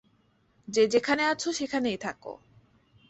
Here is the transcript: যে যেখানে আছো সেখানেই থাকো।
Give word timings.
যে 0.67 0.83
যেখানে 0.87 1.23
আছো 1.23 1.49
সেখানেই 1.53 1.97
থাকো। 1.97 2.33